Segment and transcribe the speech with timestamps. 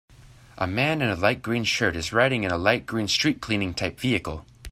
[0.57, 3.75] A man in a light green shirt is riding in a light green street cleaning
[3.75, 4.47] type vehicle.